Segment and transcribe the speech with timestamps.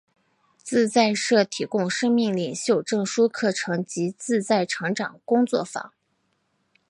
[0.63, 5.93] 自在社提供生命领袖证书课程及自在成长工作坊。